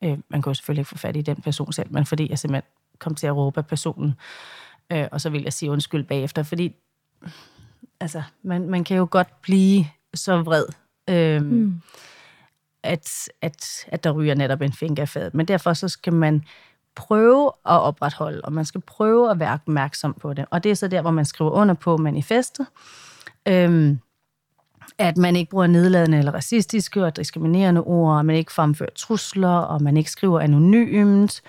[0.05, 2.71] Øh, man kunne selvfølgelig ikke få fat i den person selv, men fordi jeg simpelthen
[2.99, 4.15] kom til at råbe af personen,
[4.93, 6.75] øh, og så vil jeg sige undskyld bagefter, fordi
[8.01, 10.65] altså, man, man kan jo godt blive så vred,
[11.11, 11.81] øh, mm.
[12.83, 13.11] at,
[13.43, 15.31] at, at der ryger netop en fingerfad.
[15.35, 16.45] Men derfor så skal man
[16.95, 20.45] prøve at opretholde, og man skal prøve at være opmærksom på det.
[20.51, 22.67] Og det er så der, hvor man skriver under på manifestet,
[23.49, 23.99] øhm,
[24.99, 29.49] at man ikke bruger nedladende eller racistiske og diskriminerende ord, og man ikke fremfører trusler,
[29.49, 31.43] og man ikke skriver anonymt,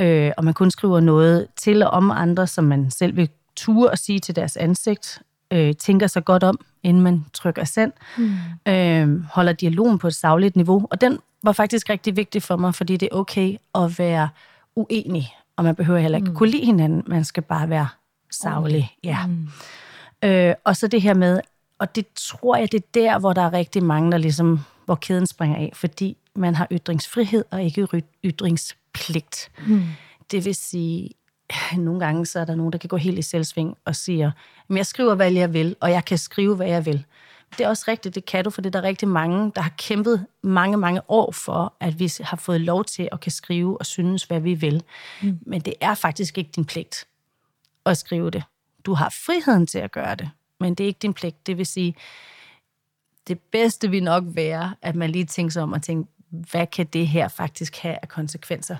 [0.00, 3.90] øh, og man kun skriver noget til og om andre, som man selv vil ture
[3.90, 8.72] og sige til deres ansigt, øh, tænker sig godt om, inden man trykker send, mm.
[8.72, 10.86] øh, holder dialogen på et savligt niveau.
[10.90, 14.28] Og den var faktisk rigtig vigtig for mig, fordi det er okay at være
[14.76, 16.36] uenig, og man behøver heller ikke mm.
[16.36, 17.88] kunne lide hinanden, man skal bare være
[18.30, 18.92] savlig.
[18.98, 19.10] Okay.
[19.10, 19.26] Ja.
[19.26, 19.48] Mm.
[20.24, 21.40] Øh, og så det her med,
[21.78, 24.94] og det tror jeg, det er der, hvor der er rigtig mange, der ligesom, hvor
[24.94, 27.88] kæden springer af, fordi man har ytringsfrihed og ikke
[28.96, 29.50] ytringspligt.
[29.66, 29.82] Mm.
[30.30, 31.10] Det vil sige,
[31.76, 34.30] nogle gange så er der nogen, der kan gå helt i selvsving og siger,
[34.68, 37.04] men jeg skriver, hvad jeg vil, og jeg kan skrive, hvad jeg vil.
[37.58, 39.72] Det er også rigtigt, det kan du, for det er der rigtig mange, der har
[39.78, 43.86] kæmpet mange, mange år for, at vi har fået lov til at kan skrive og
[43.86, 44.82] synes, hvad vi vil.
[45.22, 45.38] Mm.
[45.46, 47.06] Men det er faktisk ikke din pligt
[47.86, 48.42] at skrive det.
[48.84, 51.46] Du har friheden til at gøre det, men det er ikke din pligt.
[51.46, 51.94] Det vil sige,
[53.28, 56.86] det bedste vil nok være, at man lige tænker sig om og tænker, hvad kan
[56.86, 58.76] det her faktisk have af konsekvenser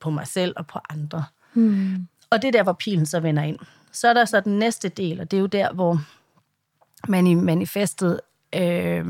[0.00, 1.24] på mig selv og på andre?
[1.54, 2.08] Mm.
[2.30, 3.58] Og det er der, hvor pilen så vender ind.
[3.92, 5.98] Så er der så den næste del, og det er jo der, hvor
[7.08, 8.20] man i manifestet
[8.54, 9.04] øh,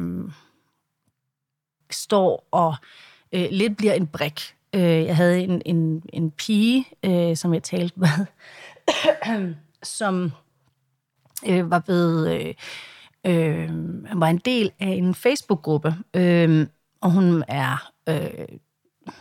[1.91, 2.75] står og
[3.33, 4.55] øh, lidt bliver en brik.
[4.75, 8.27] Øh, jeg havde en, en, en pige, øh, som jeg talte med,
[9.99, 10.33] som
[11.47, 12.41] øh, var blevet...
[12.41, 12.55] Øh,
[13.27, 13.71] øh,
[14.21, 16.67] var en del af en Facebook-gruppe, øh,
[17.07, 18.59] og hun er øh,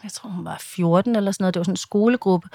[0.04, 2.50] jeg tror hun var 14 eller sådan noget, det var sådan en skolegruppe,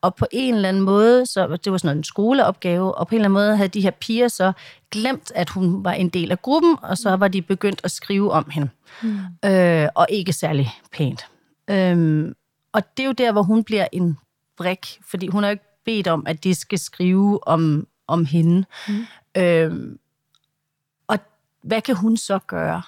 [0.00, 3.16] og på en eller anden måde, så det var sådan en skoleopgave, og på en
[3.20, 4.52] eller anden måde havde de her piger så
[4.90, 8.32] glemt, at hun var en del af gruppen, og så var de begyndt at skrive
[8.32, 8.68] om hende,
[9.02, 9.18] mm.
[9.44, 11.26] øh, og ikke særlig pænt.
[11.70, 12.34] Øhm,
[12.72, 14.18] og det er jo der, hvor hun bliver en
[14.56, 18.64] brik, fordi hun har ikke bedt om, at de skal skrive om, om hende.
[18.88, 19.06] Mm.
[19.36, 19.98] Øhm,
[21.06, 21.18] og
[21.62, 22.82] hvad kan hun så gøre?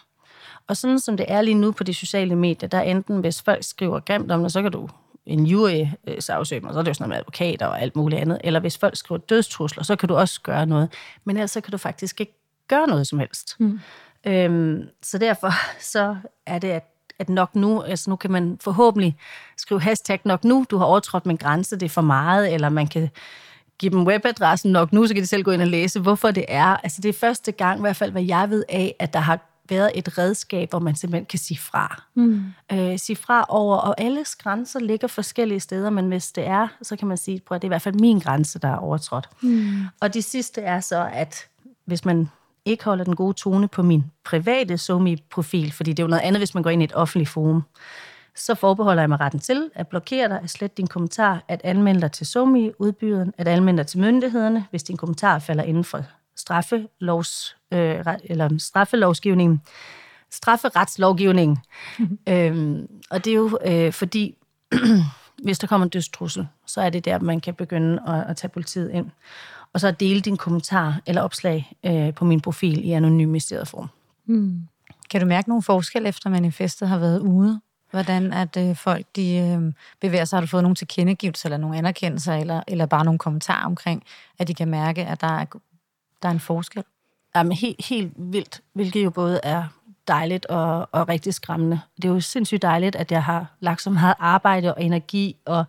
[0.69, 3.65] Og sådan som det er lige nu på de sociale medier, der enten, hvis folk
[3.65, 4.89] skriver grimt om det, så kan du
[5.27, 5.87] en jury
[6.19, 8.41] sagsøge og så er det jo sådan noget med advokater og alt muligt andet.
[8.45, 10.93] Eller hvis folk skriver dødstrusler, så kan du også gøre noget.
[11.25, 12.35] Men ellers så kan du faktisk ikke
[12.69, 13.57] gøre noget som helst.
[13.59, 13.81] Mm.
[14.27, 15.51] Øhm, så derfor
[15.93, 16.85] så er det, at,
[17.19, 19.17] at nok nu, altså nu kan man forhåbentlig
[19.57, 22.87] skrive hashtag nok nu, du har overtrådt min grænse, det er for meget, eller man
[22.87, 23.09] kan
[23.79, 26.45] give dem webadressen nok nu, så kan de selv gå ind og læse, hvorfor det
[26.49, 26.77] er.
[26.77, 29.54] Altså det er første gang, i hvert fald hvad jeg ved af, at der har
[29.69, 32.03] været et redskab, hvor man simpelthen kan sige fra.
[32.15, 32.43] Mm.
[32.73, 36.97] Øh, sige fra over, og alles grænser ligger forskellige steder, men hvis det er, så
[36.97, 39.29] kan man sige, at det er i hvert fald min grænse, der er overtrådt.
[39.43, 39.73] Mm.
[40.01, 41.47] Og det sidste er så, at
[41.85, 42.29] hvis man
[42.65, 46.41] ikke holder den gode tone på min private SoMe-profil, fordi det er jo noget andet,
[46.41, 47.63] hvis man går ind i et offentligt forum,
[48.37, 52.01] så forbeholder jeg mig retten til at blokere dig, at slette din kommentar, at anmelde
[52.01, 56.05] dig til SoMe-udbyderen, at anmelde dig til myndighederne, hvis din kommentar falder inden for
[56.37, 59.63] straffelovs, øh, eller straffelovsgivningen,
[60.31, 61.59] strafferetslovgivningen.
[61.99, 62.19] Mm-hmm.
[62.33, 64.35] øhm, og det er jo øh, fordi,
[65.45, 68.51] hvis der kommer en dødstrussel, så er det der, man kan begynde at, at tage
[68.51, 69.11] politiet ind.
[69.73, 73.89] Og så dele din kommentar eller opslag øh, på min profil i anonymiseret form.
[74.27, 74.69] Mm.
[75.11, 77.61] Kan du mærke nogle forskel efter manifestet har været ude?
[77.91, 80.37] Hvordan at øh, folk de, øh, bevæger sig?
[80.37, 84.03] Har du fået nogle tilkendegivelser eller nogle anerkendelser, eller, eller bare nogle kommentarer omkring,
[84.39, 85.45] at de kan mærke, at der er
[86.25, 86.85] der er en forskel?
[87.37, 89.65] Jamen, helt, helt vildt, hvilket jo både er
[90.09, 91.81] dejligt og, og rigtig skræmmende.
[91.97, 95.65] Det er jo sindssygt dejligt, at jeg har lagt så meget arbejde og energi og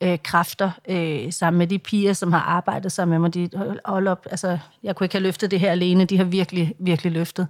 [0.00, 3.34] øh, kræfter øh, sammen med de piger, som har arbejdet sammen med mig.
[3.34, 6.04] De, hold op, altså, jeg kunne ikke have løftet det her alene.
[6.04, 7.48] De har virkelig, virkelig løftet.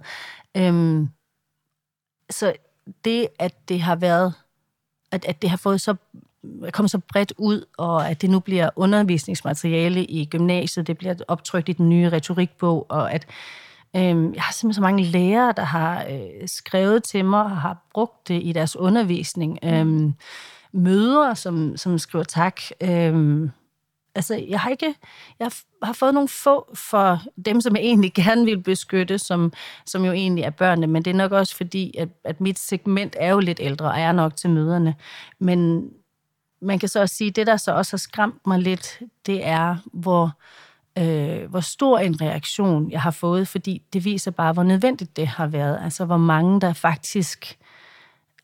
[0.57, 1.09] Øhm,
[2.29, 2.53] så
[3.05, 4.33] det, at det har været,
[5.11, 5.95] at, at det har fået så
[6.63, 11.15] er kommet så bredt ud, og at det nu bliver undervisningsmateriale i gymnasiet, det bliver
[11.27, 13.27] optrykt i den nye retorikbog, og at
[13.95, 14.01] øh,
[14.35, 18.27] jeg har simpelthen så mange lærere, der har øh, skrevet til mig og har brugt
[18.27, 19.59] det i deres undervisning.
[19.63, 20.11] Øh,
[20.73, 22.61] mødre, som, som skriver tak.
[22.81, 23.49] Øh,
[24.15, 24.95] altså, jeg har ikke,
[25.39, 25.51] jeg
[25.83, 29.53] har fået nogle få for dem, som jeg egentlig gerne vil beskytte, som,
[29.85, 33.15] som jo egentlig er børnene, men det er nok også fordi, at, at mit segment
[33.19, 34.95] er jo lidt ældre, og er nok til møderne.
[35.39, 35.89] Men
[36.61, 39.47] man kan så også sige, at det, der så også har skræmt mig lidt, det
[39.47, 40.31] er, hvor,
[40.97, 45.27] øh, hvor stor en reaktion jeg har fået, fordi det viser bare, hvor nødvendigt det
[45.27, 45.79] har været.
[45.83, 47.57] Altså, hvor mange, der faktisk...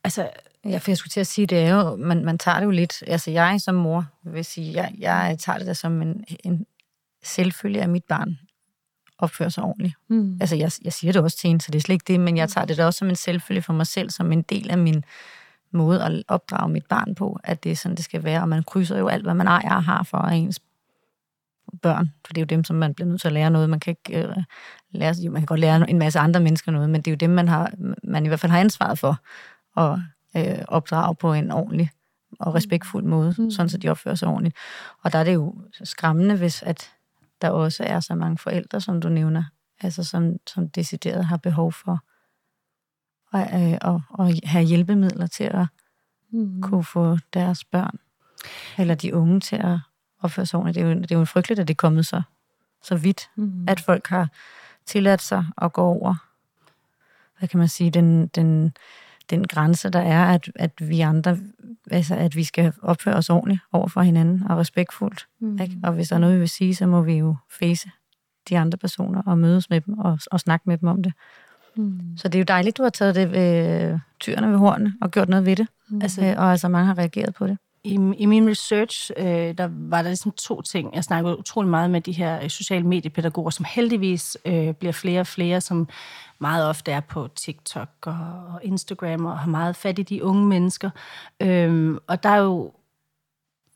[0.04, 0.30] Altså,
[0.64, 2.70] Ja, for jeg skulle til at sige, det er jo, man, man tager det jo
[2.70, 6.66] lidt, altså jeg som mor vil sige, jeg, jeg tager det der som en, en
[7.22, 8.38] selvfølge, at mit barn
[9.18, 9.94] opfører sig ordentligt.
[10.08, 10.38] Mm.
[10.40, 12.36] Altså jeg, jeg siger det også til en, så det er slet ikke det, men
[12.36, 14.78] jeg tager det da også som en selvfølge for mig selv, som en del af
[14.78, 15.04] min
[15.72, 18.62] måde at opdrage mit barn på, at det er sådan, det skal være, og man
[18.62, 20.60] krydser jo alt, hvad man ejer og har for ens
[21.82, 23.70] børn, for det er jo dem, som man bliver nødt til at lære noget.
[23.70, 24.36] Man kan ikke øh,
[24.90, 27.16] lære, jo, man kan godt lære en masse andre mennesker noget, men det er jo
[27.16, 27.72] dem, man, har,
[28.04, 29.18] man i hvert fald har ansvaret for
[29.80, 29.98] at
[30.36, 31.90] øh, opdrage på en ordentlig
[32.40, 33.50] og respektfuld måde, mm.
[33.50, 34.56] sådan så de opfører sig ordentligt.
[35.02, 35.54] Og der er det jo
[35.84, 36.90] skræmmende, hvis at
[37.42, 39.44] der også er så mange forældre, som du nævner,
[39.80, 41.98] altså som, som decideret har behov for
[43.32, 45.66] at, øh, og, og have hjælpemidler til at
[46.30, 46.62] mm.
[46.62, 47.98] kunne få deres børn,
[48.78, 49.78] eller de unge til at
[50.20, 50.84] opføre sig ordentligt.
[50.84, 52.22] Det er jo, det er jo frygteligt, at det er kommet så,
[52.82, 53.64] så vidt, mm.
[53.68, 54.28] at folk har
[54.86, 56.14] tilladt sig at gå over,
[57.38, 58.72] hvad kan man sige, den, den,
[59.30, 61.38] den grænse, der er, at, at vi andre,
[61.90, 65.26] altså at vi skal opføre os ordentligt over for hinanden og respektfuldt.
[65.40, 65.58] Mm.
[65.60, 65.76] Ikke?
[65.82, 67.90] Og hvis der er noget, vi vil sige, så må vi jo face
[68.48, 71.12] de andre personer og mødes med dem og, og snakke med dem om det.
[71.78, 72.00] Mm.
[72.16, 75.28] Så det er jo dejligt, du har taget det ved tyrene ved hornene og gjort
[75.28, 75.66] noget ved det.
[75.88, 76.02] Mm.
[76.02, 77.58] Altså, og altså mange har reageret på det.
[77.84, 79.24] I, I min research, øh,
[79.58, 80.94] der var der ligesom to ting.
[80.94, 85.20] Jeg snakkede utrolig meget med de her øh, sociale mediepædagoger, som heldigvis øh, bliver flere
[85.20, 85.88] og flere, som
[86.38, 90.90] meget ofte er på TikTok og Instagram og har meget fat i de unge mennesker.
[91.40, 92.72] Øhm, og der er jo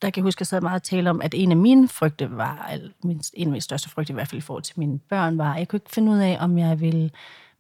[0.02, 1.88] der kan jeg huske, at jeg sad meget og tale om, at en af mine
[1.88, 2.90] frygte var, eller
[3.34, 5.58] en af mine største frygte i hvert fald i forhold til mine børn, var, at
[5.58, 7.10] jeg kunne ikke finde ud af, om jeg ville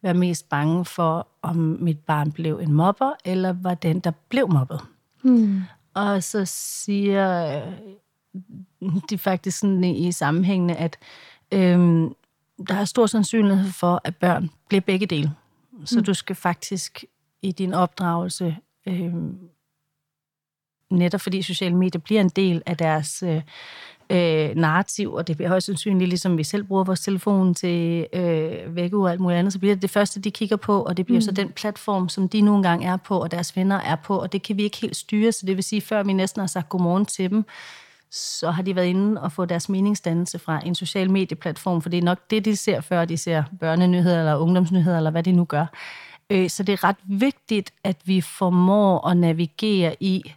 [0.02, 4.48] være mest bange for, om mit barn blev en mobber, eller var den, der blev
[4.48, 4.80] mobbet.
[5.22, 5.62] Hmm.
[5.94, 7.62] Og så siger
[9.10, 10.98] de faktisk sådan i sammenhængende, at
[11.52, 12.14] øhm,
[12.68, 15.32] der er stor sandsynlighed for, at børn bliver begge dele.
[15.84, 16.04] Så mm.
[16.04, 17.04] du skal faktisk
[17.42, 19.38] i din opdragelse, øhm,
[20.92, 23.42] netop fordi sociale medier bliver en del af deres øh,
[24.10, 28.76] øh, narrativ, og det bliver højst sandsynligt, ligesom vi selv bruger vores telefon til øh,
[28.76, 31.06] vække og alt muligt andet, så bliver det det første, de kigger på, og det
[31.06, 31.22] bliver mm.
[31.22, 34.32] så den platform, som de nogle gange er på, og deres venner er på, og
[34.32, 36.68] det kan vi ikke helt styre, så det vil sige, før vi næsten har sagt
[36.68, 37.44] godmorgen til dem,
[38.10, 41.98] så har de været inde og få deres meningsdannelse fra en social medieplatform, for det
[41.98, 45.44] er nok det, de ser, før de ser børnenyheder eller ungdomsnyheder, eller hvad de nu
[45.44, 45.66] gør.
[46.30, 50.32] Øh, så det er ret vigtigt, at vi formår at navigere i,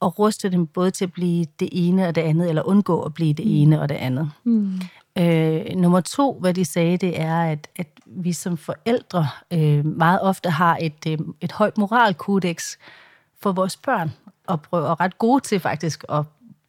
[0.00, 3.14] og ruste dem både til at blive det ene og det andet, eller undgå at
[3.14, 3.52] blive det mm.
[3.52, 4.30] ene og det andet.
[4.44, 4.80] Mm.
[5.18, 10.20] Øh, nummer to, hvad de sagde, det er, at, at vi som forældre øh, meget
[10.22, 12.76] ofte har et, øh, et højt moralkodex
[13.42, 14.12] for vores børn,
[14.46, 16.24] og prøver ret gode til faktisk at,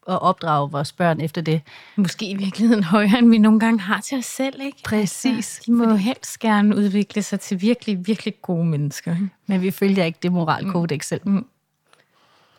[0.08, 1.62] at opdrage vores børn efter det.
[1.96, 4.78] Måske i virkeligheden højere, end vi nogle gange har til os selv, ikke?
[4.84, 5.26] Præcis.
[5.26, 9.12] Altså, de må jo helst gerne udvikle sig til virkelig, virkelig gode mennesker.
[9.12, 9.30] Ikke?
[9.48, 11.02] Men vi følger ikke det moralkodex mm.
[11.02, 11.22] selv.
[11.26, 11.46] Mm.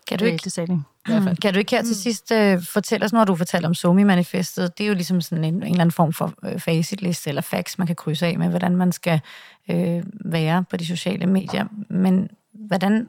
[0.09, 1.37] Kan du ikke, det sagde mm.
[1.42, 1.94] Kan du ikke her til mm.
[1.94, 5.55] sidst uh, fortælle os, når du fortæller om Somi-manifestet, det er jo ligesom sådan en,
[5.55, 8.77] en eller anden form for uh, facitliste eller fax, man kan krydse af med, hvordan
[8.77, 9.21] man skal
[9.68, 11.66] uh, være på de sociale medier.
[11.88, 13.09] Men hvordan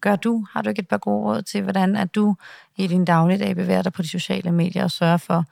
[0.00, 0.46] gør du?
[0.52, 2.36] Har du ikke et par gode råd til, hvordan at du
[2.76, 5.44] i din dagligdag bevæger dig på de sociale medier og sørger for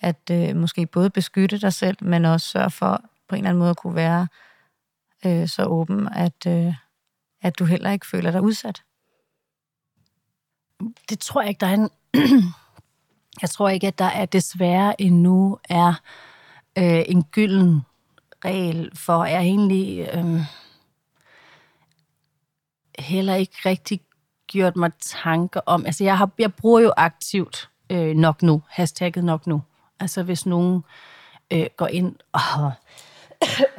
[0.00, 3.58] at uh, måske både beskytte dig selv, men også sørge for på en eller anden
[3.58, 4.28] måde at kunne være
[5.24, 6.74] uh, så åben, at, uh,
[7.42, 8.82] at du heller ikke føler dig udsat?
[11.08, 11.90] Det tror jeg ikke, der er en...
[13.42, 15.94] jeg tror ikke, at der er desværre endnu er
[16.78, 17.80] øh, en gylden
[18.44, 20.40] regel for, jeg egentlig øh,
[22.98, 24.00] heller ikke rigtig
[24.46, 25.86] gjort mig tanker om.
[25.86, 29.62] Altså, jeg, har, jeg bruger jo aktivt øh, nok nu, hashtagget nok nu.
[30.00, 30.84] Altså, hvis nogen
[31.50, 32.72] øh, går ind og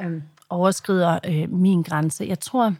[0.00, 2.24] øh, overskrider øh, min grænse.
[2.24, 2.74] Jeg tror,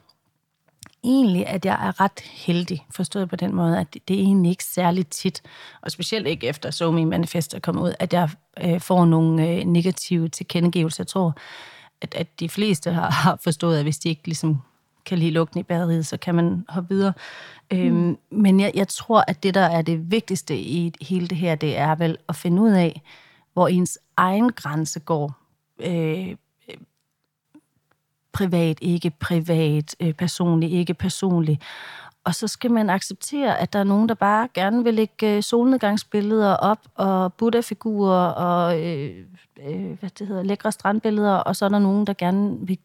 [1.04, 4.64] egentlig, at jeg er ret heldig, forstået på den måde, at det er egentlig ikke
[4.64, 5.42] særligt tit,
[5.80, 8.30] og specielt ikke efter så min manifest er kommet ud, at jeg
[8.64, 11.02] øh, får nogle øh, negative tilkendegivelser.
[11.02, 11.36] Jeg tror,
[12.00, 14.62] at, at de fleste har, har forstået, at hvis de ikke ligesom
[15.06, 17.12] kan lide lugten i batteriet, så kan man hoppe videre.
[17.72, 17.78] Mm.
[17.78, 21.54] Øhm, men jeg, jeg tror, at det, der er det vigtigste i hele det her,
[21.54, 23.02] det er vel at finde ud af,
[23.52, 25.34] hvor ens egen grænse går.
[25.80, 26.36] Øh,
[28.32, 31.60] privat, ikke privat, øh, personlig, ikke personlig.
[32.24, 35.42] Og så skal man acceptere, at der er nogen, der bare gerne vil lægge øh,
[35.42, 39.16] solnedgangsbilleder op, og buddha-figurer, og øh,
[39.68, 42.78] øh, hvad det hedder, lækre strandbilleder, og så er der nogen, der gerne vil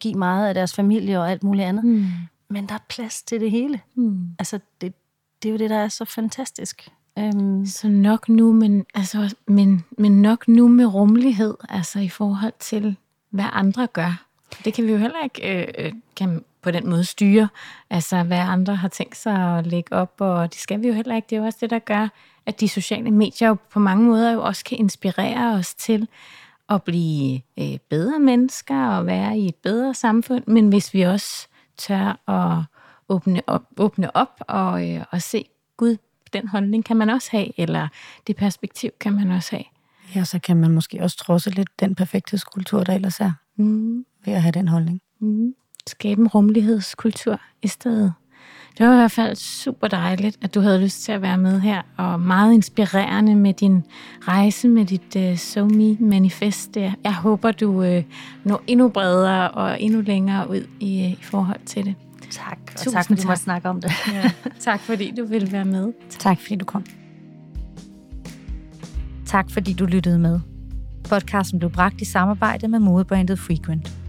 [0.00, 1.84] give meget af deres familie og alt muligt andet.
[1.84, 2.06] Mm.
[2.48, 3.80] Men der er plads til det hele.
[3.94, 4.28] Mm.
[4.38, 4.94] Altså, det,
[5.42, 6.88] det er jo det, der er så fantastisk.
[7.16, 12.52] Um, så nok nu, men, altså, men, men nok nu med rummelighed, altså i forhold
[12.58, 12.96] til,
[13.30, 14.26] hvad andre gør.
[14.64, 17.48] Det kan vi jo heller ikke øh, øh, kan på den måde styre,
[17.90, 21.16] altså hvad andre har tænkt sig at lægge op, og det skal vi jo heller
[21.16, 21.26] ikke.
[21.30, 22.08] Det er jo også det, der gør,
[22.46, 26.08] at de sociale medier jo på mange måder jo også kan inspirere os til
[26.68, 31.48] at blive øh, bedre mennesker og være i et bedre samfund, men hvis vi også
[31.76, 32.64] tør at
[33.08, 35.44] åbne op, åbne op og, øh, og se
[35.76, 35.96] Gud,
[36.32, 37.88] den holdning kan man også have, eller
[38.26, 39.64] det perspektiv kan man også have.
[40.14, 44.04] Ja, så kan man måske også trodse lidt den perfekte skulptur, der ellers er, mm.
[44.24, 45.00] Ved at have den holdning.
[45.20, 45.54] Mm.
[45.86, 48.12] Skabe en rummelighedskultur i stedet.
[48.78, 51.60] Det var i hvert fald super dejligt, at du havde lyst til at være med
[51.60, 53.84] her, og meget inspirerende med din
[54.20, 56.76] rejse med dit uh, So Me manifest.
[57.04, 58.02] Jeg håber, du uh,
[58.44, 61.94] når endnu bredere og endnu længere ud i, uh, i forhold til det.
[62.30, 63.22] Tak, og Tusind tak, fordi tak.
[63.22, 63.92] du måtte snakke om det.
[64.12, 64.30] ja.
[64.60, 65.92] Tak, fordi du ville være med.
[66.10, 66.84] Tak, fordi du kom.
[69.26, 70.40] Tak, fordi du lyttede med.
[71.08, 74.01] Podcasten blev bragt i samarbejde med modebrandet Frequent.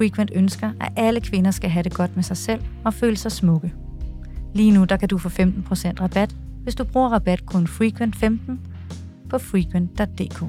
[0.00, 3.32] Frequent ønsker, at alle kvinder skal have det godt med sig selv og føle sig
[3.32, 3.72] smukke.
[4.54, 5.42] Lige nu der kan du få 15%
[6.00, 8.52] rabat, hvis du bruger rabatkoden FREQUENT15
[9.30, 10.44] på frequent.dk.